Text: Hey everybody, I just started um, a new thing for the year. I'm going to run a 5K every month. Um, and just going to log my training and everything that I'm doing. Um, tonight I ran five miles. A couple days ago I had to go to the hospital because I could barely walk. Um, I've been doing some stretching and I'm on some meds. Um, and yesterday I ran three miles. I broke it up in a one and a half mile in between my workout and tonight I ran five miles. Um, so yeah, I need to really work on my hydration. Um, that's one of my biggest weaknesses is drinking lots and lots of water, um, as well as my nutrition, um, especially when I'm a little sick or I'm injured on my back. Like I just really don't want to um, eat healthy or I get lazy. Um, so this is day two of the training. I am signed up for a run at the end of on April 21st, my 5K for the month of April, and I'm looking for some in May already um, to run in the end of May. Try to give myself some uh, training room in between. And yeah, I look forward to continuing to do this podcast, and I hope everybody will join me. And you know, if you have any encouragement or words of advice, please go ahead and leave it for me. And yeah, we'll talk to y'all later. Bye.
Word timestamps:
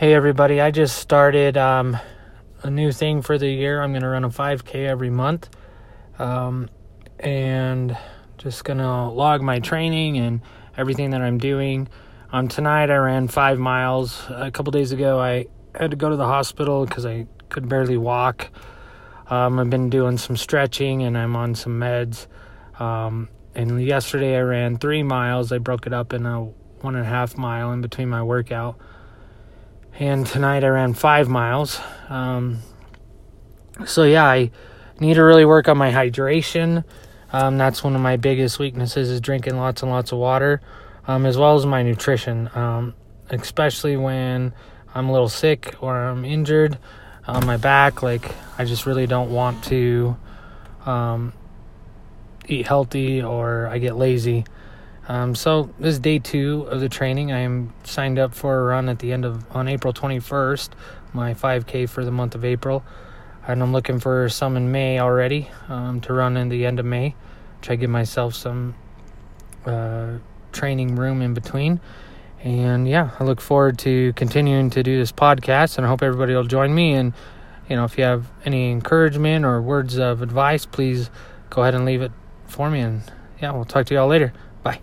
Hey 0.00 0.14
everybody, 0.14 0.62
I 0.62 0.70
just 0.70 0.96
started 0.96 1.58
um, 1.58 1.98
a 2.62 2.70
new 2.70 2.90
thing 2.90 3.20
for 3.20 3.36
the 3.36 3.50
year. 3.50 3.82
I'm 3.82 3.92
going 3.92 4.00
to 4.00 4.08
run 4.08 4.24
a 4.24 4.30
5K 4.30 4.86
every 4.86 5.10
month. 5.10 5.50
Um, 6.18 6.70
and 7.18 7.98
just 8.38 8.64
going 8.64 8.78
to 8.78 9.08
log 9.08 9.42
my 9.42 9.58
training 9.58 10.16
and 10.16 10.40
everything 10.74 11.10
that 11.10 11.20
I'm 11.20 11.36
doing. 11.36 11.86
Um, 12.32 12.48
tonight 12.48 12.88
I 12.88 12.96
ran 12.96 13.28
five 13.28 13.58
miles. 13.58 14.24
A 14.30 14.50
couple 14.50 14.70
days 14.70 14.90
ago 14.90 15.20
I 15.20 15.48
had 15.74 15.90
to 15.90 15.98
go 15.98 16.08
to 16.08 16.16
the 16.16 16.24
hospital 16.24 16.86
because 16.86 17.04
I 17.04 17.26
could 17.50 17.68
barely 17.68 17.98
walk. 17.98 18.48
Um, 19.28 19.58
I've 19.58 19.68
been 19.68 19.90
doing 19.90 20.16
some 20.16 20.38
stretching 20.38 21.02
and 21.02 21.18
I'm 21.18 21.36
on 21.36 21.54
some 21.54 21.78
meds. 21.78 22.26
Um, 22.80 23.28
and 23.54 23.82
yesterday 23.82 24.38
I 24.38 24.40
ran 24.40 24.78
three 24.78 25.02
miles. 25.02 25.52
I 25.52 25.58
broke 25.58 25.86
it 25.86 25.92
up 25.92 26.14
in 26.14 26.24
a 26.24 26.44
one 26.80 26.96
and 26.96 27.04
a 27.04 27.06
half 27.06 27.36
mile 27.36 27.70
in 27.72 27.82
between 27.82 28.08
my 28.08 28.22
workout 28.22 28.80
and 29.98 30.26
tonight 30.26 30.64
I 30.64 30.68
ran 30.68 30.94
five 30.94 31.28
miles. 31.28 31.80
Um, 32.08 32.60
so 33.86 34.04
yeah, 34.04 34.24
I 34.24 34.50
need 34.98 35.14
to 35.14 35.24
really 35.24 35.44
work 35.44 35.68
on 35.68 35.78
my 35.78 35.90
hydration. 35.90 36.84
Um, 37.32 37.58
that's 37.58 37.84
one 37.84 37.94
of 37.94 38.00
my 38.00 38.16
biggest 38.16 38.58
weaknesses 38.58 39.08
is 39.08 39.20
drinking 39.20 39.56
lots 39.56 39.82
and 39.82 39.90
lots 39.90 40.12
of 40.12 40.18
water, 40.18 40.60
um, 41.06 41.26
as 41.26 41.38
well 41.38 41.54
as 41.54 41.64
my 41.64 41.82
nutrition, 41.82 42.50
um, 42.54 42.94
especially 43.30 43.96
when 43.96 44.52
I'm 44.94 45.08
a 45.08 45.12
little 45.12 45.28
sick 45.28 45.74
or 45.80 45.96
I'm 45.96 46.24
injured 46.24 46.78
on 47.26 47.46
my 47.46 47.56
back. 47.56 48.02
Like 48.02 48.34
I 48.58 48.64
just 48.64 48.86
really 48.86 49.06
don't 49.06 49.30
want 49.30 49.64
to 49.64 50.16
um, 50.84 51.32
eat 52.48 52.66
healthy 52.66 53.22
or 53.22 53.68
I 53.68 53.78
get 53.78 53.96
lazy. 53.96 54.44
Um, 55.08 55.34
so 55.34 55.70
this 55.78 55.94
is 55.94 55.98
day 55.98 56.18
two 56.18 56.66
of 56.68 56.80
the 56.80 56.88
training. 56.88 57.32
I 57.32 57.40
am 57.40 57.72
signed 57.84 58.18
up 58.18 58.34
for 58.34 58.60
a 58.60 58.62
run 58.64 58.88
at 58.88 58.98
the 58.98 59.12
end 59.12 59.24
of 59.24 59.44
on 59.54 59.66
April 59.68 59.92
21st, 59.92 60.70
my 61.12 61.34
5K 61.34 61.88
for 61.88 62.04
the 62.04 62.10
month 62.10 62.34
of 62.34 62.44
April, 62.44 62.84
and 63.46 63.62
I'm 63.62 63.72
looking 63.72 63.98
for 63.98 64.28
some 64.28 64.56
in 64.56 64.70
May 64.70 65.00
already 65.00 65.48
um, 65.68 66.00
to 66.02 66.12
run 66.12 66.36
in 66.36 66.48
the 66.48 66.66
end 66.66 66.78
of 66.78 66.86
May. 66.86 67.14
Try 67.62 67.76
to 67.76 67.80
give 67.80 67.90
myself 67.90 68.34
some 68.34 68.74
uh, 69.66 70.18
training 70.52 70.96
room 70.96 71.22
in 71.22 71.34
between. 71.34 71.80
And 72.42 72.88
yeah, 72.88 73.10
I 73.18 73.24
look 73.24 73.40
forward 73.40 73.78
to 73.80 74.12
continuing 74.14 74.70
to 74.70 74.82
do 74.82 74.96
this 74.96 75.12
podcast, 75.12 75.76
and 75.76 75.86
I 75.86 75.88
hope 75.90 76.02
everybody 76.02 76.34
will 76.34 76.44
join 76.44 76.74
me. 76.74 76.94
And 76.94 77.12
you 77.68 77.76
know, 77.76 77.84
if 77.84 77.98
you 77.98 78.04
have 78.04 78.26
any 78.44 78.70
encouragement 78.70 79.44
or 79.44 79.60
words 79.60 79.98
of 79.98 80.22
advice, 80.22 80.66
please 80.66 81.10
go 81.50 81.62
ahead 81.62 81.74
and 81.74 81.84
leave 81.84 82.02
it 82.02 82.12
for 82.46 82.70
me. 82.70 82.80
And 82.80 83.02
yeah, 83.40 83.52
we'll 83.52 83.64
talk 83.64 83.86
to 83.86 83.94
y'all 83.94 84.08
later. 84.08 84.32
Bye. 84.62 84.80